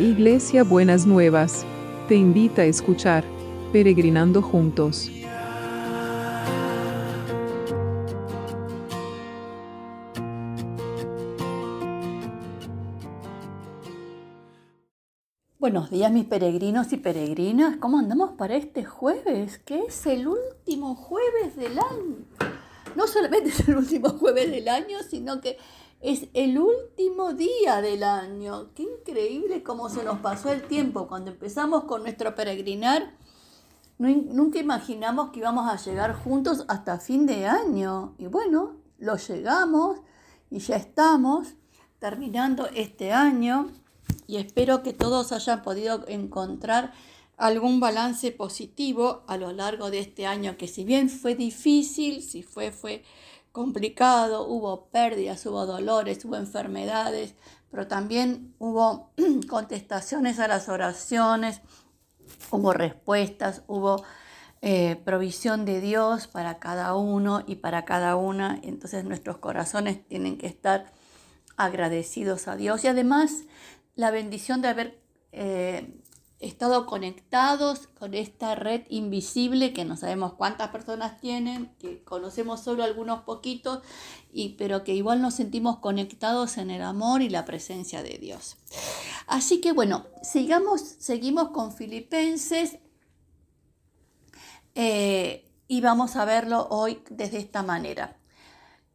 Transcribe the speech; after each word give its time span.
Iglesia 0.00 0.64
Buenas 0.64 1.04
Nuevas, 1.06 1.66
te 2.08 2.14
invita 2.14 2.62
a 2.62 2.64
escuchar 2.64 3.22
Peregrinando 3.70 4.40
Juntos. 4.40 5.10
Buenos 15.58 15.90
días 15.90 16.10
mis 16.10 16.24
peregrinos 16.24 16.90
y 16.94 16.96
peregrinas, 16.96 17.76
¿cómo 17.76 17.98
andamos 17.98 18.30
para 18.38 18.56
este 18.56 18.86
jueves? 18.86 19.58
Que 19.58 19.80
es 19.80 20.06
el 20.06 20.28
último 20.28 20.94
jueves 20.94 21.56
del 21.56 21.78
año. 21.78 22.24
No 22.96 23.06
solamente 23.06 23.50
es 23.50 23.68
el 23.68 23.76
último 23.76 24.08
jueves 24.08 24.50
del 24.50 24.66
año, 24.66 24.96
sino 25.10 25.42
que 25.42 25.58
es 26.00 26.28
el 26.32 26.58
último 26.58 27.34
día 27.34 27.82
del 27.82 28.02
año. 28.02 28.72
Qué 28.74 28.84
increíble 28.84 29.62
cómo 29.62 29.88
se 29.90 30.02
nos 30.02 30.18
pasó 30.20 30.50
el 30.50 30.62
tiempo. 30.62 31.06
Cuando 31.06 31.30
empezamos 31.30 31.84
con 31.84 32.02
nuestro 32.02 32.34
peregrinar, 32.34 33.14
nunca 33.98 34.58
imaginamos 34.58 35.30
que 35.30 35.40
íbamos 35.40 35.68
a 35.68 35.76
llegar 35.76 36.14
juntos 36.14 36.64
hasta 36.68 36.98
fin 36.98 37.26
de 37.26 37.46
año. 37.46 38.14
Y 38.18 38.26
bueno, 38.26 38.76
lo 38.98 39.16
llegamos 39.16 39.98
y 40.50 40.58
ya 40.60 40.76
estamos 40.76 41.48
terminando 41.98 42.66
este 42.74 43.12
año 43.12 43.70
y 44.26 44.38
espero 44.38 44.82
que 44.82 44.94
todos 44.94 45.32
hayan 45.32 45.62
podido 45.62 46.06
encontrar 46.08 46.92
algún 47.36 47.80
balance 47.80 48.32
positivo 48.32 49.22
a 49.26 49.36
lo 49.36 49.52
largo 49.52 49.90
de 49.90 50.00
este 50.00 50.26
año, 50.26 50.56
que 50.56 50.68
si 50.68 50.84
bien 50.84 51.08
fue 51.08 51.34
difícil, 51.34 52.22
si 52.22 52.42
fue, 52.42 52.70
fue 52.70 53.02
complicado, 53.52 54.46
hubo 54.46 54.88
pérdidas, 54.90 55.44
hubo 55.46 55.66
dolores, 55.66 56.24
hubo 56.24 56.36
enfermedades, 56.36 57.34
pero 57.70 57.86
también 57.86 58.54
hubo 58.58 59.12
contestaciones 59.48 60.38
a 60.38 60.48
las 60.48 60.68
oraciones, 60.68 61.60
hubo 62.50 62.72
respuestas, 62.72 63.62
hubo 63.66 64.04
eh, 64.62 65.00
provisión 65.04 65.64
de 65.64 65.80
Dios 65.80 66.26
para 66.26 66.58
cada 66.58 66.94
uno 66.94 67.42
y 67.46 67.56
para 67.56 67.84
cada 67.84 68.16
una. 68.16 68.60
Entonces 68.62 69.04
nuestros 69.04 69.38
corazones 69.38 70.06
tienen 70.06 70.36
que 70.36 70.46
estar 70.46 70.92
agradecidos 71.56 72.48
a 72.48 72.56
Dios 72.56 72.84
y 72.84 72.88
además 72.88 73.44
la 73.94 74.10
bendición 74.10 74.62
de 74.62 74.68
haber 74.68 75.00
eh, 75.32 76.00
estado 76.40 76.86
conectados 76.86 77.86
con 77.98 78.14
esta 78.14 78.54
red 78.54 78.82
invisible 78.88 79.74
que 79.74 79.84
no 79.84 79.96
sabemos 79.96 80.32
cuántas 80.32 80.70
personas 80.70 81.20
tienen, 81.20 81.74
que 81.78 82.02
conocemos 82.02 82.60
solo 82.60 82.82
algunos 82.82 83.22
poquitos, 83.22 83.82
y, 84.32 84.50
pero 84.50 84.82
que 84.82 84.94
igual 84.94 85.20
nos 85.20 85.34
sentimos 85.34 85.78
conectados 85.78 86.56
en 86.56 86.70
el 86.70 86.82
amor 86.82 87.20
y 87.20 87.28
la 87.28 87.44
presencia 87.44 88.02
de 88.02 88.16
Dios. 88.18 88.56
Así 89.26 89.60
que 89.60 89.72
bueno, 89.72 90.06
sigamos, 90.22 90.80
seguimos 90.98 91.50
con 91.50 91.74
Filipenses 91.74 92.78
eh, 94.74 95.52
y 95.68 95.82
vamos 95.82 96.16
a 96.16 96.24
verlo 96.24 96.68
hoy 96.70 97.02
desde 97.10 97.38
esta 97.38 97.62
manera. 97.62 98.16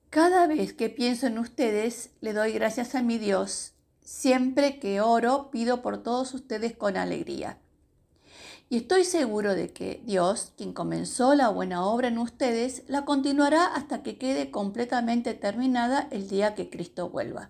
Cada 0.10 0.48
vez 0.48 0.74
que 0.74 0.90
pienso 0.90 1.28
en 1.28 1.38
ustedes, 1.38 2.10
le 2.22 2.34
doy 2.34 2.54
gracias 2.54 2.96
a 2.96 3.04
mi 3.04 3.20
Dios 3.20 3.75
Siempre 4.06 4.78
que 4.78 5.02
oro, 5.02 5.50
pido 5.50 5.82
por 5.82 6.04
todos 6.04 6.36
ustedes 6.36 6.78
con 6.78 6.96
alegría. 6.96 7.58
Y 8.70 8.78
estoy 8.78 9.04
seguro 9.04 9.56
de 9.56 9.74
que 9.74 10.04
Dios, 10.06 10.54
quien 10.56 10.74
comenzó 10.74 11.34
la 11.34 11.50
buena 11.50 11.84
obra 11.84 12.10
en 12.10 12.20
ustedes, 12.20 12.84
la 12.88 13.04
continuará 13.04 13.66
hasta 13.66 14.04
que 14.04 14.20
quede 14.20 14.52
completamente 14.52 15.34
terminada 15.34 16.08
el 16.12 16.28
día 16.28 16.54
que 16.54 16.70
Cristo 16.70 17.10
vuelva. 17.10 17.50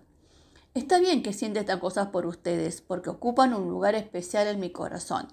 Está 0.72 0.98
bien 0.98 1.22
que 1.22 1.34
siente 1.34 1.60
estas 1.60 1.78
cosas 1.78 2.08
por 2.08 2.24
ustedes, 2.24 2.80
porque 2.80 3.10
ocupan 3.10 3.52
un 3.52 3.68
lugar 3.68 3.94
especial 3.94 4.46
en 4.46 4.58
mi 4.58 4.70
corazón. 4.70 5.28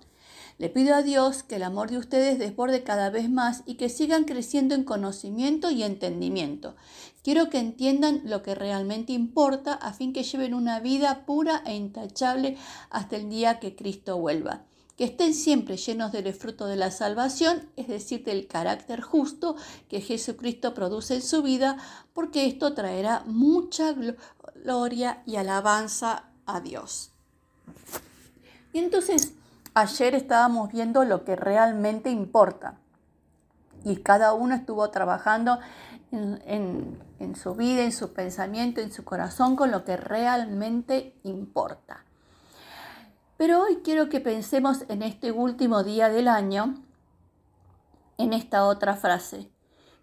Le 0.59 0.69
pido 0.69 0.95
a 0.95 1.01
Dios 1.01 1.43
que 1.43 1.55
el 1.55 1.63
amor 1.63 1.89
de 1.89 1.97
ustedes 1.97 2.37
desborde 2.37 2.83
cada 2.83 3.09
vez 3.09 3.29
más 3.29 3.63
y 3.65 3.75
que 3.75 3.89
sigan 3.89 4.23
creciendo 4.23 4.75
en 4.75 4.83
conocimiento 4.83 5.71
y 5.71 5.83
entendimiento. 5.83 6.75
Quiero 7.23 7.49
que 7.49 7.59
entiendan 7.59 8.21
lo 8.25 8.43
que 8.43 8.53
realmente 8.53 9.13
importa 9.13 9.73
a 9.73 9.93
fin 9.93 10.13
que 10.13 10.23
lleven 10.23 10.53
una 10.53 10.79
vida 10.79 11.25
pura 11.25 11.63
e 11.65 11.75
intachable 11.75 12.57
hasta 12.89 13.15
el 13.15 13.29
día 13.29 13.59
que 13.59 13.75
Cristo 13.75 14.17
vuelva. 14.17 14.63
Que 14.97 15.05
estén 15.05 15.33
siempre 15.33 15.77
llenos 15.77 16.11
del 16.11 16.31
fruto 16.33 16.67
de 16.67 16.75
la 16.75 16.91
salvación, 16.91 17.67
es 17.77 17.87
decir, 17.87 18.23
del 18.23 18.45
carácter 18.45 19.01
justo 19.01 19.55
que 19.89 20.01
Jesucristo 20.01 20.75
produce 20.75 21.15
en 21.15 21.23
su 21.23 21.41
vida, 21.41 21.77
porque 22.13 22.45
esto 22.45 22.73
traerá 22.73 23.23
mucha 23.25 23.95
gloria 24.63 25.23
y 25.25 25.37
alabanza 25.37 26.25
a 26.45 26.59
Dios. 26.59 27.09
Y 28.71 28.79
entonces, 28.79 29.33
Ayer 29.75 30.13
estábamos 30.13 30.71
viendo 30.71 31.03
lo 31.03 31.23
que 31.23 31.35
realmente 31.35 32.11
importa 32.11 32.77
y 33.83 33.97
cada 33.97 34.33
uno 34.33 34.53
estuvo 34.53 34.87
trabajando 34.91 35.57
en, 36.11 37.35
su 37.35 37.55
vida, 37.55 37.81
en 37.81 37.91
su 37.91 38.13
pensamiento, 38.13 38.81
en 38.81 38.91
su 38.91 39.03
corazón 39.03 39.55
con 39.55 39.71
lo 39.71 39.83
que 39.83 39.97
realmente 39.97 41.15
importa. 41.23 42.05
Pero 43.35 43.63
hoy 43.63 43.77
quiero 43.83 44.09
que 44.09 44.19
pensemos 44.19 44.85
en 44.89 45.01
este 45.01 45.31
último 45.31 45.83
día 45.83 46.09
del 46.09 46.27
año, 46.27 46.75
en 48.19 48.33
esta 48.33 48.67
otra 48.67 48.95
frase. 48.95 49.49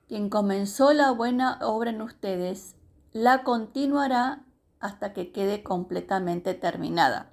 Quien 0.08 0.30
comenzó 0.30 0.92
la 0.92 1.12
buena 1.12 1.60
obra 1.62 1.90
en 1.90 2.02
ustedes, 2.02 2.74
la 3.12 3.44
continuará 3.44 4.42
hasta 4.80 5.12
que 5.12 5.30
quede 5.30 5.62
completamente 5.62 6.54
terminada 6.54 7.29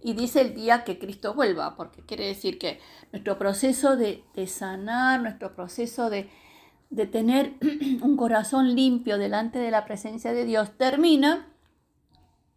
y 0.00 0.14
dice 0.14 0.40
el 0.40 0.54
día 0.54 0.84
que 0.84 0.98
Cristo 0.98 1.34
vuelva, 1.34 1.76
porque 1.76 2.02
quiere 2.02 2.26
decir 2.26 2.58
que 2.58 2.80
nuestro 3.12 3.38
proceso 3.38 3.96
de, 3.96 4.24
sanar, 4.46 5.20
nuestro 5.20 5.54
proceso 5.54 6.10
de, 6.10 6.30
de 6.90 7.06
tener 7.06 7.54
un 8.02 8.16
corazón 8.16 8.74
limpio 8.74 9.18
delante 9.18 9.58
de 9.58 9.70
la 9.70 9.84
presencia 9.84 10.32
de 10.32 10.44
Dios 10.44 10.76
termina 10.76 11.46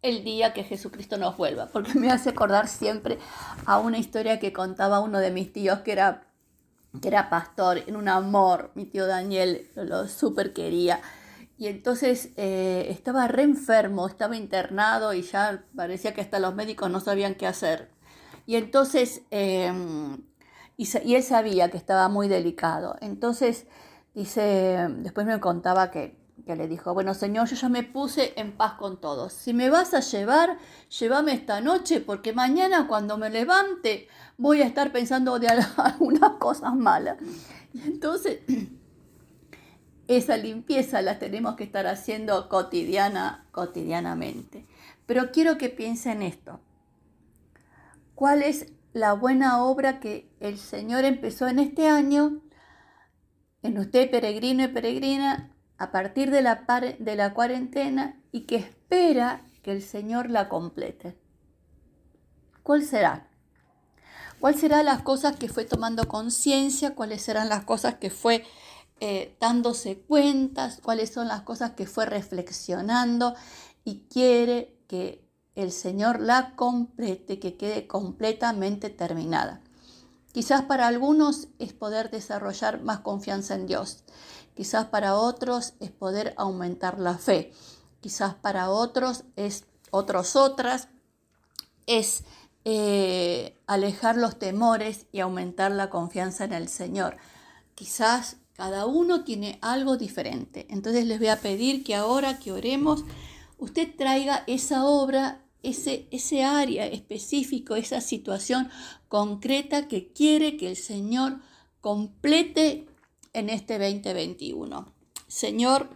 el 0.02 0.24
día 0.24 0.52
que 0.52 0.64
Jesucristo 0.64 1.16
nos 1.16 1.36
vuelva, 1.36 1.66
porque 1.66 1.94
me 1.94 2.10
hace 2.10 2.30
acordar 2.30 2.68
siempre 2.68 3.18
a 3.66 3.78
una 3.78 3.98
historia 3.98 4.40
que 4.40 4.52
contaba 4.52 5.00
uno 5.00 5.18
de 5.18 5.30
mis 5.30 5.52
tíos 5.52 5.80
que 5.80 5.92
era, 5.92 6.26
que 7.00 7.08
era 7.08 7.30
pastor, 7.30 7.82
en 7.86 7.96
un 7.96 8.08
amor, 8.08 8.72
mi 8.74 8.84
tío 8.84 9.06
Daniel 9.06 9.70
lo, 9.74 9.84
lo 9.84 10.08
súper 10.08 10.52
quería 10.52 11.00
y 11.62 11.68
entonces 11.68 12.30
eh, 12.34 12.88
estaba 12.90 13.28
re 13.28 13.44
enfermo, 13.44 14.08
estaba 14.08 14.36
internado 14.36 15.14
y 15.14 15.22
ya 15.22 15.62
parecía 15.76 16.12
que 16.12 16.20
hasta 16.20 16.40
los 16.40 16.56
médicos 16.56 16.90
no 16.90 16.98
sabían 16.98 17.36
qué 17.36 17.46
hacer. 17.46 17.88
Y 18.46 18.56
entonces, 18.56 19.22
em, 19.30 20.24
y, 20.76 21.14
él 21.14 21.22
sabía 21.22 21.70
que 21.70 21.76
estaba 21.76 22.08
muy 22.08 22.26
delicado. 22.26 22.96
Entonces, 23.00 23.68
dice, 24.12 24.88
después 24.98 25.24
me 25.24 25.38
contaba 25.38 25.92
que, 25.92 26.18
que 26.44 26.56
le 26.56 26.66
dijo, 26.66 26.94
bueno, 26.94 27.14
Señor, 27.14 27.46
yo 27.46 27.54
ya 27.54 27.68
me 27.68 27.84
puse 27.84 28.32
en 28.34 28.56
paz 28.56 28.72
con 28.72 29.00
todos. 29.00 29.32
Si 29.32 29.54
me 29.54 29.70
vas 29.70 29.94
a 29.94 30.00
llevar, 30.00 30.58
llévame 30.98 31.32
esta 31.32 31.60
noche, 31.60 32.00
porque 32.00 32.32
mañana 32.32 32.88
cuando 32.88 33.18
me 33.18 33.30
levante 33.30 34.08
voy 34.36 34.62
a 34.62 34.66
estar 34.66 34.90
pensando 34.90 35.38
de 35.38 35.46
algunas 35.76 36.32
cosas 36.40 36.74
malas. 36.74 37.18
Y 37.72 37.82
entonces 37.82 38.40
esa 40.16 40.36
limpieza 40.36 41.02
la 41.02 41.18
tenemos 41.18 41.56
que 41.56 41.64
estar 41.64 41.86
haciendo 41.86 42.48
cotidiana, 42.48 43.46
cotidianamente. 43.52 44.66
Pero 45.06 45.30
quiero 45.32 45.58
que 45.58 45.68
piensen 45.68 46.22
esto. 46.22 46.60
¿Cuál 48.14 48.42
es 48.42 48.72
la 48.92 49.14
buena 49.14 49.64
obra 49.64 50.00
que 50.00 50.30
el 50.40 50.58
Señor 50.58 51.04
empezó 51.04 51.48
en 51.48 51.58
este 51.58 51.88
año, 51.88 52.40
en 53.62 53.78
usted 53.78 54.10
peregrino 54.10 54.64
y 54.64 54.68
peregrina, 54.68 55.54
a 55.78 55.90
partir 55.90 56.30
de 56.30 56.42
la, 56.42 56.64
de 56.98 57.16
la 57.16 57.34
cuarentena 57.34 58.20
y 58.30 58.42
que 58.42 58.56
espera 58.56 59.42
que 59.62 59.72
el 59.72 59.82
Señor 59.82 60.30
la 60.30 60.48
complete? 60.48 61.18
¿Cuál 62.62 62.82
será? 62.84 63.28
¿Cuáles 64.38 64.60
serán 64.60 64.86
las 64.86 65.02
cosas 65.02 65.36
que 65.36 65.48
fue 65.48 65.64
tomando 65.64 66.08
conciencia? 66.08 66.94
¿Cuáles 66.94 67.22
serán 67.22 67.48
las 67.48 67.64
cosas 67.64 67.94
que 67.94 68.10
fue 68.10 68.44
eh, 69.04 69.36
dándose 69.40 69.98
cuentas, 69.98 70.78
cuáles 70.80 71.12
son 71.12 71.26
las 71.26 71.42
cosas 71.42 71.72
que 71.72 71.88
fue 71.88 72.06
reflexionando 72.06 73.34
y 73.82 74.04
quiere 74.08 74.78
que 74.86 75.28
el 75.56 75.72
Señor 75.72 76.20
la 76.20 76.54
complete, 76.54 77.40
que 77.40 77.56
quede 77.56 77.88
completamente 77.88 78.90
terminada. 78.90 79.60
Quizás 80.30 80.62
para 80.62 80.86
algunos 80.86 81.48
es 81.58 81.72
poder 81.72 82.12
desarrollar 82.12 82.80
más 82.82 83.00
confianza 83.00 83.56
en 83.56 83.66
Dios. 83.66 84.04
Quizás 84.54 84.86
para 84.86 85.16
otros 85.16 85.74
es 85.80 85.90
poder 85.90 86.32
aumentar 86.36 87.00
la 87.00 87.18
fe. 87.18 87.52
Quizás 88.00 88.36
para 88.36 88.70
otros 88.70 89.24
es 89.34 89.64
otros 89.90 90.36
otras 90.36 90.86
es 91.86 92.22
eh, 92.64 93.58
alejar 93.66 94.16
los 94.16 94.38
temores 94.38 95.06
y 95.10 95.18
aumentar 95.18 95.72
la 95.72 95.90
confianza 95.90 96.44
en 96.44 96.52
el 96.52 96.68
Señor. 96.68 97.16
Quizás 97.74 98.36
cada 98.62 98.86
uno 98.86 99.24
tiene 99.24 99.58
algo 99.60 99.96
diferente. 99.96 100.68
Entonces 100.70 101.04
les 101.04 101.18
voy 101.18 101.26
a 101.26 101.40
pedir 101.40 101.82
que 101.82 101.96
ahora 101.96 102.38
que 102.38 102.52
oremos, 102.52 103.04
usted 103.58 103.92
traiga 103.96 104.44
esa 104.46 104.84
obra 104.84 105.42
ese, 105.64 106.44
área 106.44 106.86
específico, 106.86 107.74
esa 107.74 108.00
situación 108.00 108.70
concreta 109.08 109.88
que 109.88 110.12
quiere 110.12 110.56
que 110.56 110.68
el 110.68 110.76
Señor 110.76 111.40
complete 111.80 112.86
en 113.32 113.50
este 113.50 113.80
2021. 113.80 114.94
Señor, 115.26 115.90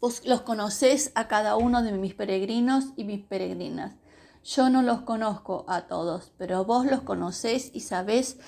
vos 0.00 0.22
los 0.24 0.40
conocés 0.40 1.12
a 1.14 1.28
cada 1.28 1.54
uno 1.54 1.84
de 1.84 1.92
mis 1.92 2.14
peregrinos 2.14 2.86
y 2.96 3.04
mis 3.04 3.24
peregrinas. 3.24 3.94
Yo 4.42 4.68
no 4.68 4.82
los 4.82 5.02
conozco 5.02 5.64
a 5.68 5.82
todos, 5.82 6.32
pero 6.38 6.64
vos 6.64 6.86
los 6.86 7.02
conocés 7.02 7.70
y 7.72 7.82
sabés 7.82 8.38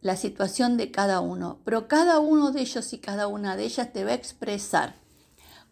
la 0.00 0.16
situación 0.16 0.76
de 0.76 0.90
cada 0.90 1.20
uno. 1.20 1.58
Pero 1.64 1.88
cada 1.88 2.20
uno 2.20 2.52
de 2.52 2.62
ellos 2.62 2.92
y 2.92 2.98
cada 2.98 3.26
una 3.26 3.56
de 3.56 3.64
ellas 3.64 3.92
te 3.92 4.04
va 4.04 4.10
a 4.10 4.14
expresar 4.14 4.94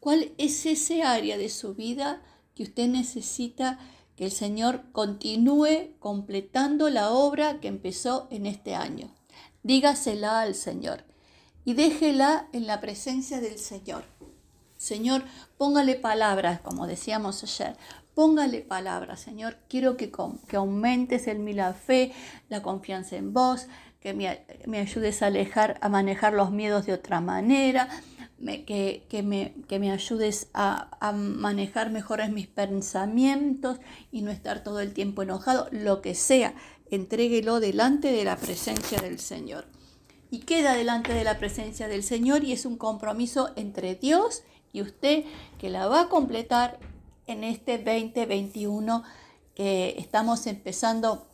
cuál 0.00 0.32
es 0.38 0.66
ese 0.66 1.02
área 1.02 1.38
de 1.38 1.48
su 1.48 1.74
vida 1.74 2.22
que 2.54 2.64
usted 2.64 2.88
necesita 2.88 3.78
que 4.16 4.24
el 4.24 4.32
Señor 4.32 4.82
continúe 4.92 5.94
completando 6.00 6.90
la 6.90 7.10
obra 7.10 7.60
que 7.60 7.68
empezó 7.68 8.26
en 8.30 8.46
este 8.46 8.74
año. 8.74 9.14
Dígasela 9.62 10.40
al 10.40 10.54
Señor 10.54 11.04
y 11.64 11.74
déjela 11.74 12.48
en 12.52 12.66
la 12.66 12.80
presencia 12.80 13.40
del 13.40 13.58
Señor. 13.58 14.04
Señor, 14.76 15.22
póngale 15.56 15.96
palabras, 15.96 16.60
como 16.60 16.86
decíamos 16.86 17.42
ayer, 17.42 17.76
póngale 18.18 18.62
palabras, 18.62 19.20
Señor. 19.20 19.58
Quiero 19.68 19.96
que, 19.96 20.10
que 20.48 20.56
aumentes 20.56 21.28
en 21.28 21.44
mí 21.44 21.52
la 21.52 21.72
fe, 21.72 22.10
la 22.48 22.62
confianza 22.62 23.14
en 23.14 23.32
vos, 23.32 23.68
que 24.00 24.12
me, 24.12 24.78
ayudes 24.80 25.22
a 25.22 25.26
alejar, 25.26 25.78
a 25.82 25.88
manejar 25.88 26.32
los 26.32 26.50
miedos 26.50 26.84
de 26.84 26.94
otra 26.94 27.20
manera, 27.20 27.88
que, 28.66 29.04
me, 29.24 29.54
que, 29.68 29.78
me, 29.78 29.92
ayudes 29.92 30.48
a, 30.52 30.98
a, 30.98 31.12
manejar 31.12 31.92
mejores 31.92 32.32
mis 32.32 32.48
pensamientos 32.48 33.78
y 34.10 34.22
no 34.22 34.32
estar 34.32 34.64
todo 34.64 34.80
el 34.80 34.94
tiempo 34.94 35.22
enojado, 35.22 35.68
lo 35.70 36.02
que 36.02 36.16
sea, 36.16 36.54
entréguelo 36.90 37.60
delante 37.60 38.10
de 38.10 38.24
la 38.24 38.36
presencia 38.36 38.98
del 38.98 39.20
Señor. 39.20 39.66
Y 40.28 40.40
queda 40.40 40.74
delante 40.74 41.14
de 41.14 41.22
la 41.22 41.38
presencia 41.38 41.86
del 41.86 42.02
Señor 42.02 42.42
y 42.42 42.50
es 42.50 42.66
un 42.66 42.78
compromiso 42.78 43.52
entre 43.54 43.94
Dios 43.94 44.42
y 44.72 44.82
usted 44.82 45.24
que 45.60 45.70
la 45.70 45.86
va 45.86 46.00
a 46.00 46.08
completar 46.08 46.80
en 47.28 47.44
este 47.44 47.78
2021 47.78 49.04
que 49.54 49.94
estamos 49.98 50.46
empezando 50.46 51.28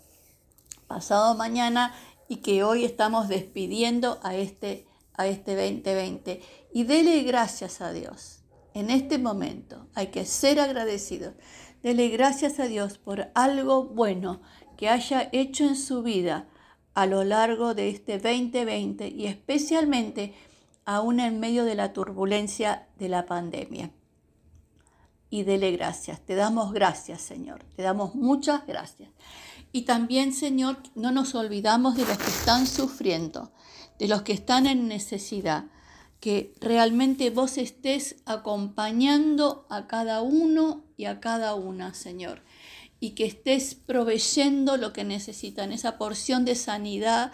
pasado 0.87 1.35
mañana 1.35 1.95
y 2.29 2.37
que 2.37 2.65
hoy 2.65 2.85
estamos 2.85 3.29
despidiendo 3.29 4.19
a 4.23 4.35
este, 4.35 4.87
a 5.15 5.27
este 5.27 5.55
2020. 5.55 6.43
Y 6.73 6.85
dele 6.85 7.23
gracias 7.23 7.81
a 7.81 7.93
Dios 7.93 8.41
en 8.75 8.91
este 8.91 9.19
momento. 9.19 9.87
Hay 9.95 10.09
que 10.09 10.27
ser 10.27 10.61
agradecidos. 10.61 11.35
Dele 11.83 12.09
gracias 12.09 12.59
a 12.59 12.67
Dios 12.67 12.99
por 12.99 13.31
algo 13.35 13.85
bueno 13.85 14.43
que 14.77 14.89
haya 14.89 15.29
hecho 15.33 15.65
en 15.65 15.77
su 15.77 16.03
vida 16.03 16.49
a 16.95 17.07
lo 17.07 17.25
largo 17.25 17.75
de 17.75 17.89
este 17.91 18.19
2020 18.19 19.09
y 19.09 19.27
especialmente 19.27 20.35
aún 20.85 21.21
en 21.21 21.41
medio 21.41 21.65
de 21.65 21.75
la 21.77 21.93
turbulencia 21.93 22.89
de 22.99 23.09
la 23.09 23.27
pandemia. 23.27 23.91
Y 25.35 25.43
dele 25.43 25.73
gracias, 25.73 26.21
te 26.25 26.37
damos 26.37 26.73
gracias 26.73 27.21
Señor, 27.21 27.65
te 27.75 27.83
damos 27.83 28.15
muchas 28.15 28.65
gracias. 28.69 29.11
Y 29.73 29.83
también 29.83 30.33
Señor, 30.33 30.77
no 30.95 31.11
nos 31.11 31.35
olvidamos 31.35 31.97
de 31.97 32.07
los 32.07 32.17
que 32.19 32.31
están 32.31 32.69
sufriendo, 32.69 33.51
de 33.99 34.07
los 34.07 34.23
que 34.23 34.33
están 34.33 34.69
en 34.69 34.87
necesidad, 34.87 35.65
que 36.21 36.55
realmente 36.61 37.31
vos 37.31 37.59
estés 37.59 38.15
acompañando 38.27 39.67
a 39.71 39.89
cada 39.89 40.23
uno 40.23 40.85
y 40.97 41.07
a 41.07 41.19
cada 41.19 41.57
una, 41.57 41.95
Señor, 41.95 42.45
y 43.01 43.17
que 43.17 43.27
estés 43.27 43.75
proveyendo 43.75 44.77
lo 44.77 44.93
que 44.93 45.03
necesitan, 45.03 45.73
esa 45.73 45.99
porción 45.99 46.45
de 46.45 46.55
sanidad 46.55 47.33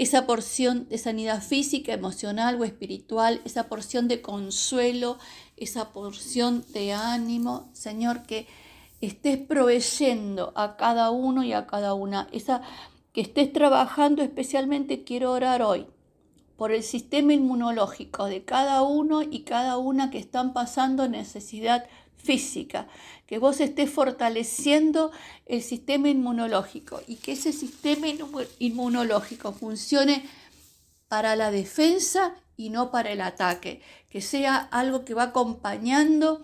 esa 0.00 0.26
porción 0.26 0.88
de 0.88 0.96
sanidad 0.96 1.42
física, 1.42 1.92
emocional 1.92 2.58
o 2.58 2.64
espiritual, 2.64 3.42
esa 3.44 3.68
porción 3.68 4.08
de 4.08 4.22
consuelo, 4.22 5.18
esa 5.58 5.92
porción 5.92 6.64
de 6.72 6.94
ánimo, 6.94 7.68
Señor, 7.74 8.22
que 8.22 8.46
estés 9.02 9.36
proveyendo 9.36 10.54
a 10.56 10.78
cada 10.78 11.10
uno 11.10 11.44
y 11.44 11.52
a 11.52 11.66
cada 11.66 11.92
una, 11.92 12.28
esa 12.32 12.62
que 13.12 13.20
estés 13.20 13.52
trabajando 13.52 14.22
especialmente 14.22 15.04
quiero 15.04 15.32
orar 15.32 15.60
hoy 15.60 15.86
por 16.56 16.72
el 16.72 16.82
sistema 16.82 17.34
inmunológico 17.34 18.24
de 18.24 18.42
cada 18.42 18.80
uno 18.80 19.20
y 19.20 19.40
cada 19.40 19.76
una 19.76 20.10
que 20.10 20.18
están 20.18 20.54
pasando 20.54 21.08
necesidad 21.08 21.84
física, 22.22 22.88
que 23.26 23.38
vos 23.38 23.60
estés 23.60 23.90
fortaleciendo 23.90 25.12
el 25.46 25.62
sistema 25.62 26.08
inmunológico 26.08 27.00
y 27.06 27.16
que 27.16 27.32
ese 27.32 27.52
sistema 27.52 28.06
inmunológico 28.58 29.52
funcione 29.52 30.24
para 31.08 31.36
la 31.36 31.50
defensa 31.50 32.34
y 32.56 32.70
no 32.70 32.90
para 32.90 33.10
el 33.10 33.20
ataque, 33.20 33.82
que 34.10 34.20
sea 34.20 34.56
algo 34.56 35.04
que 35.04 35.14
va 35.14 35.24
acompañando 35.24 36.42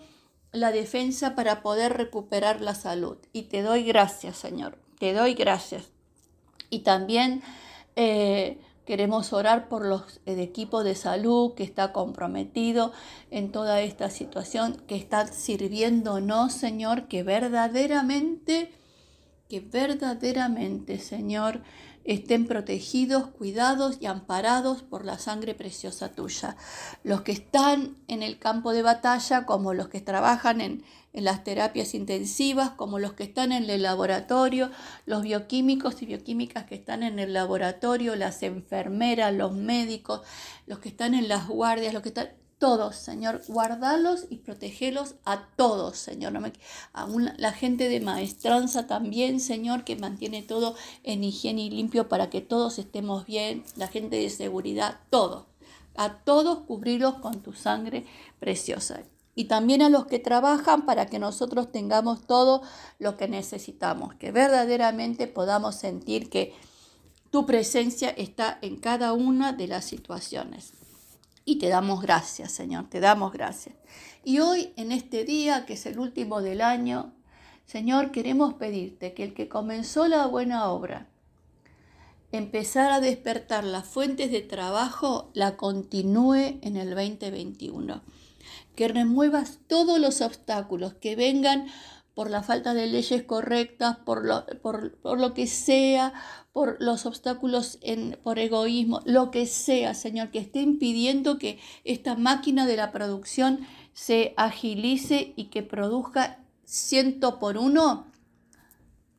la 0.51 0.71
defensa 0.71 1.35
para 1.35 1.61
poder 1.61 1.93
recuperar 1.93 2.61
la 2.61 2.75
salud. 2.75 3.17
Y 3.33 3.43
te 3.43 3.61
doy 3.61 3.83
gracias, 3.83 4.37
Señor, 4.37 4.77
te 4.99 5.13
doy 5.13 5.35
gracias. 5.35 5.89
Y 6.69 6.79
también 6.79 7.43
eh, 7.95 8.59
Queremos 8.87 9.33
orar 9.33 9.67
por 9.67 9.85
los, 9.85 10.21
el 10.25 10.39
equipo 10.39 10.81
de 10.81 10.95
salud 10.95 11.55
que 11.55 11.65
está 11.65 11.91
comprometido 11.91 12.93
en 13.31 13.51
toda 13.51 13.81
esta 13.81 14.09
situación, 14.09 14.81
que 14.87 14.95
está 14.95 15.27
sirviéndonos, 15.27 16.53
Señor, 16.53 17.09
que 17.09 17.21
verdaderamente, 17.21 18.71
que 19.49 19.59
verdaderamente, 19.59 20.99
Señor, 20.99 21.63
estén 22.05 22.47
protegidos, 22.47 23.27
cuidados 23.27 23.97
y 23.99 24.05
amparados 24.05 24.83
por 24.83 25.03
la 25.03 25.19
sangre 25.19 25.53
preciosa 25.53 26.13
tuya. 26.13 26.55
Los 27.03 27.23
que 27.23 27.33
están 27.33 27.97
en 28.07 28.23
el 28.23 28.39
campo 28.39 28.71
de 28.71 28.83
batalla, 28.83 29.45
como 29.45 29.73
los 29.73 29.89
que 29.89 29.99
trabajan 29.99 30.61
en, 30.61 30.85
en 31.17 31.23
las 31.23 31.43
terapias 31.43 31.95
intensivas, 31.95 32.69
como 32.69 32.99
los 32.99 33.13
que 33.13 33.23
están 33.23 33.51
en 33.51 33.67
el 33.71 33.81
laboratorio, 33.81 34.69
los 35.07 35.23
bioquímicos 35.23 35.99
y 36.03 36.05
bioquímicas 36.05 36.65
que 36.65 36.75
están 36.75 37.01
en 37.01 37.17
el 37.17 37.33
laboratorio, 37.33 38.15
las 38.15 38.43
enfermeras, 38.43 39.33
los 39.33 39.51
médicos, 39.51 40.21
los 40.67 40.77
que 40.77 40.89
están 40.89 41.15
en 41.15 41.27
las 41.27 41.47
guardias, 41.47 41.95
los 41.95 42.03
que 42.03 42.09
están 42.09 42.29
todos, 42.59 42.97
Señor, 42.97 43.41
guardalos 43.47 44.25
y 44.29 44.37
protegelos 44.37 45.15
a 45.25 45.47
todos, 45.55 45.97
Señor. 45.97 46.33
No 46.33 46.39
me, 46.39 46.53
a 46.93 47.07
la 47.37 47.51
gente 47.51 47.89
de 47.89 47.99
maestranza 47.99 48.85
también, 48.85 49.39
Señor, 49.39 49.85
que 49.85 49.95
mantiene 49.95 50.43
todo 50.43 50.75
en 51.01 51.23
higiene 51.23 51.63
y 51.63 51.71
limpio 51.71 52.09
para 52.09 52.29
que 52.29 52.41
todos 52.41 52.77
estemos 52.77 53.25
bien, 53.25 53.63
la 53.75 53.87
gente 53.87 54.17
de 54.17 54.29
seguridad, 54.29 54.99
todos. 55.09 55.45
A 55.95 56.19
todos 56.19 56.59
cubrirlos 56.59 57.15
con 57.15 57.41
tu 57.41 57.53
sangre 57.53 58.05
preciosa. 58.39 59.01
Y 59.37 59.45
también 59.45 59.83
a 59.83 59.89
los 59.89 60.07
que 60.07 60.17
trabajan 60.17 60.87
para 60.87 61.05
que 61.05 61.19
nosotros 61.19 61.71
tengamos 61.71 62.25
todo 62.25 62.63
lo 62.97 63.17
que 63.17 63.27
necesitamos, 63.27 64.15
que 64.15 64.31
verdaderamente 64.31 65.27
podamos 65.27 65.75
sentir 65.75 66.31
que 66.31 66.55
tu 67.29 67.45
presencia 67.45 68.09
está 68.09 68.57
en 68.63 68.77
cada 68.77 69.13
una 69.13 69.53
de 69.53 69.67
las 69.67 69.85
situaciones. 69.85 70.73
Y 71.45 71.59
te 71.59 71.69
damos 71.69 72.01
gracias, 72.01 72.51
Señor, 72.51 72.89
te 72.89 72.99
damos 72.99 73.31
gracias. 73.31 73.75
Y 74.23 74.39
hoy, 74.39 74.73
en 74.75 74.91
este 74.91 75.23
día, 75.23 75.67
que 75.67 75.73
es 75.73 75.85
el 75.85 75.99
último 75.99 76.41
del 76.41 76.61
año, 76.61 77.13
Señor, 77.67 78.09
queremos 78.09 78.55
pedirte 78.55 79.13
que 79.13 79.23
el 79.23 79.35
que 79.35 79.47
comenzó 79.47 80.07
la 80.07 80.25
buena 80.25 80.67
obra, 80.71 81.09
empezar 82.31 82.91
a 82.91 83.01
despertar 83.01 83.63
las 83.63 83.85
fuentes 83.85 84.31
de 84.31 84.41
trabajo, 84.41 85.29
la 85.35 85.57
continúe 85.57 86.57
en 86.63 86.75
el 86.75 86.95
2021. 86.95 88.01
Que 88.77 88.87
remuevas 88.87 89.59
todos 89.67 89.99
los 89.99 90.21
obstáculos 90.21 90.93
que 90.93 91.15
vengan 91.15 91.67
por 92.13 92.29
la 92.29 92.43
falta 92.43 92.73
de 92.73 92.87
leyes 92.87 93.23
correctas, 93.23 93.97
por 93.97 94.23
lo, 94.23 94.45
por, 94.61 95.19
lo 95.19 95.33
que 95.33 95.47
sea, 95.47 96.13
por 96.53 96.77
los 96.79 97.05
obstáculos, 97.05 97.79
en, 97.81 98.17
por 98.23 98.39
egoísmo, 98.39 99.01
lo 99.05 99.31
que 99.31 99.45
sea, 99.47 99.93
Señor, 99.93 100.31
que 100.31 100.39
esté 100.39 100.61
impidiendo 100.61 101.37
que 101.37 101.59
esta 101.83 102.15
máquina 102.15 102.65
de 102.65 102.77
la 102.77 102.91
producción 102.91 103.59
se 103.93 104.33
agilice 104.37 105.33
y 105.35 105.45
que 105.45 105.63
produzca 105.63 106.39
ciento 106.65 107.39
por 107.39 107.57
uno 107.57 108.07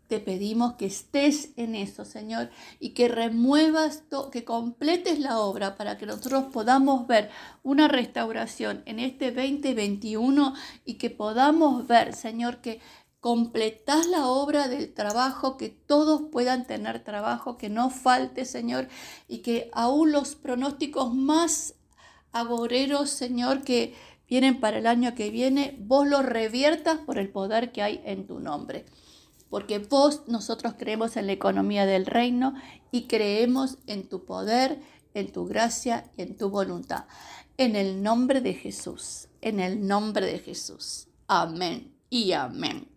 te 0.08 0.20
pedimos 0.20 0.74
que 0.74 0.86
estés 0.86 1.50
en 1.56 1.74
eso, 1.74 2.06
Señor, 2.06 2.50
y 2.80 2.90
que 2.90 3.08
remuevas, 3.08 4.04
que 4.32 4.42
completes 4.42 5.18
la 5.18 5.38
obra 5.38 5.76
para 5.76 5.98
que 5.98 6.06
nosotros 6.06 6.46
podamos 6.50 7.06
ver 7.06 7.30
una 7.62 7.88
restauración 7.88 8.82
en 8.86 9.00
este 9.00 9.30
2021 9.32 10.54
y 10.86 10.94
que 10.94 11.10
podamos 11.10 11.86
ver, 11.86 12.14
Señor, 12.14 12.62
que 12.62 12.80
completas 13.20 14.06
la 14.06 14.26
obra 14.26 14.68
del 14.68 14.94
trabajo, 14.94 15.58
que 15.58 15.68
todos 15.68 16.22
puedan 16.32 16.66
tener 16.66 17.04
trabajo, 17.04 17.58
que 17.58 17.68
no 17.68 17.90
falte, 17.90 18.46
Señor, 18.46 18.88
y 19.28 19.38
que 19.38 19.70
aún 19.74 20.12
los 20.12 20.36
pronósticos 20.36 21.14
más 21.14 21.74
agoreros, 22.32 23.10
Señor, 23.10 23.62
que 23.62 23.94
vienen 24.26 24.58
para 24.58 24.78
el 24.78 24.86
año 24.86 25.14
que 25.14 25.30
viene, 25.30 25.76
vos 25.80 26.06
los 26.06 26.24
reviertas 26.24 26.98
por 26.98 27.18
el 27.18 27.28
poder 27.28 27.72
que 27.72 27.82
hay 27.82 28.00
en 28.04 28.26
tu 28.26 28.40
nombre. 28.40 28.86
Porque 29.50 29.78
vos, 29.78 30.22
nosotros 30.26 30.74
creemos 30.78 31.16
en 31.16 31.26
la 31.26 31.32
economía 31.32 31.86
del 31.86 32.06
reino 32.06 32.54
y 32.90 33.06
creemos 33.06 33.78
en 33.86 34.08
tu 34.08 34.24
poder, 34.24 34.80
en 35.14 35.32
tu 35.32 35.46
gracia 35.46 36.10
y 36.16 36.22
en 36.22 36.36
tu 36.36 36.50
voluntad. 36.50 37.06
En 37.56 37.76
el 37.76 38.02
nombre 38.02 38.40
de 38.40 38.54
Jesús, 38.54 39.28
en 39.40 39.60
el 39.60 39.86
nombre 39.86 40.26
de 40.26 40.38
Jesús. 40.38 41.08
Amén 41.26 41.94
y 42.10 42.32
amén. 42.32 42.88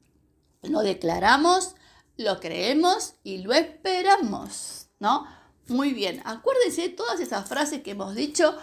Lo 0.62 0.82
declaramos, 0.82 1.76
lo 2.18 2.40
creemos 2.40 3.16
y 3.24 3.40
lo 3.40 3.54
esperamos, 3.54 4.90
¿no? 5.00 5.26
Muy 5.68 5.94
bien, 5.94 6.22
acuérdense 6.26 6.82
de 6.82 6.90
todas 6.90 7.20
esas 7.20 7.48
frases 7.48 7.82
que 7.82 7.92
hemos 7.92 8.14
dicho 8.14 8.56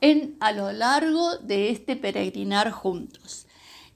en, 0.00 0.36
a 0.40 0.52
lo 0.52 0.72
largo 0.72 1.38
de 1.38 1.70
este 1.70 1.96
peregrinar 1.96 2.70
juntos. 2.70 3.46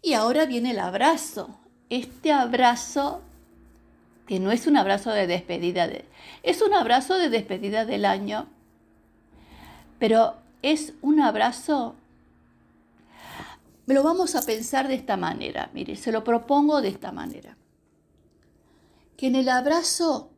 Y 0.02 0.14
ahora 0.14 0.46
viene 0.46 0.72
el 0.72 0.78
abrazo. 0.78 1.58
Este 1.90 2.32
abrazo 2.32 3.22
que 4.26 4.40
no 4.40 4.52
es 4.52 4.66
un 4.66 4.76
abrazo 4.76 5.10
de 5.10 5.26
despedida, 5.26 5.86
de, 5.86 6.04
es 6.42 6.62
un 6.62 6.72
abrazo 6.74 7.18
de 7.18 7.28
despedida 7.28 7.84
del 7.84 8.04
año, 8.04 8.48
pero 9.98 10.34
es 10.62 10.94
un 11.02 11.20
abrazo, 11.20 11.94
lo 13.86 14.02
vamos 14.02 14.34
a 14.34 14.42
pensar 14.42 14.88
de 14.88 14.94
esta 14.94 15.16
manera, 15.16 15.70
mire, 15.74 15.96
se 15.96 16.12
lo 16.12 16.24
propongo 16.24 16.80
de 16.80 16.88
esta 16.88 17.12
manera, 17.12 17.56
que 19.16 19.26
en 19.26 19.36
el 19.36 19.48
abrazo 19.48 20.30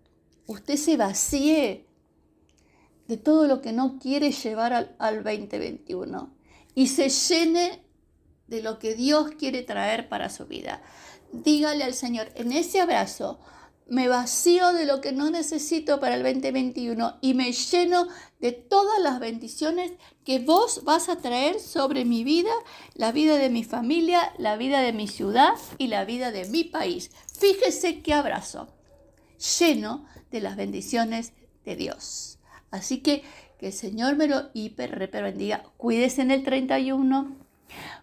usted 0.47 0.76
se 0.76 0.97
vacíe 0.97 1.87
de 3.07 3.16
todo 3.16 3.47
lo 3.47 3.62
que 3.62 3.73
no 3.73 3.99
quiere 3.99 4.33
llevar 4.33 4.73
al, 4.73 4.97
al 4.99 5.23
2021 5.23 6.31
y 6.75 6.88
se 6.88 7.09
llene 7.09 7.83
de 8.49 8.62
lo 8.62 8.78
que 8.78 8.95
Dios 8.95 9.31
quiere 9.38 9.62
traer 9.62 10.09
para 10.09 10.28
su 10.28 10.47
vida. 10.47 10.83
Dígale 11.33 11.85
al 11.85 11.95
Señor, 11.95 12.28
en 12.35 12.52
ese 12.52 12.81
abrazo, 12.81 13.40
me 13.88 14.09
vacío 14.09 14.73
de 14.73 14.85
lo 14.85 15.00
que 15.00 15.12
no 15.12 15.31
necesito 15.31 16.00
para 16.00 16.16
el 16.16 16.23
2021 16.23 17.19
y 17.21 17.35
me 17.35 17.52
lleno 17.52 18.09
de 18.40 18.52
todas 18.52 19.00
las 19.00 19.21
bendiciones 19.21 19.93
que 20.25 20.40
vos 20.40 20.83
vas 20.85 21.09
a 21.09 21.16
traer 21.16 21.61
sobre 21.61 22.05
mi 22.05 22.25
vida, 22.25 22.50
la 22.95 23.12
vida 23.12 23.37
de 23.37 23.49
mi 23.49 23.62
familia, 23.62 24.33
la 24.38 24.57
vida 24.57 24.81
de 24.81 24.93
mi 24.93 25.07
ciudad 25.07 25.55
y 25.78 25.87
la 25.87 26.05
vida 26.05 26.33
de 26.33 26.47
mi 26.47 26.64
país. 26.64 27.11
Fíjese 27.38 28.00
qué 28.02 28.12
abrazo, 28.12 28.69
lleno 29.59 30.05
de 30.31 30.40
las 30.40 30.57
bendiciones 30.57 31.33
de 31.64 31.76
Dios. 31.76 32.38
Así 32.71 32.99
que 32.99 33.23
que 33.59 33.69
el 33.69 33.73
Señor 33.73 34.16
me 34.16 34.26
lo 34.26 34.50
hiper, 34.52 35.11
bendiga. 35.11 35.64
Cuídese 35.76 36.23
en 36.23 36.31
el 36.31 36.43
31, 36.43 37.37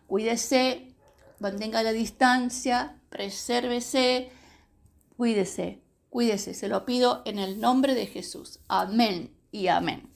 cuídese, 0.07 0.93
mantenga 1.39 1.83
la 1.83 1.91
distancia, 1.91 2.99
presérvese 3.09 4.31
Cuídese, 5.17 5.81
cuídese, 6.09 6.53
se 6.53 6.67
lo 6.67 6.85
pido 6.85 7.21
en 7.25 7.39
el 7.39 7.59
nombre 7.59 7.93
de 7.93 8.07
Jesús. 8.07 8.59
Amén 8.67 9.31
y 9.51 9.67
amén. 9.67 10.12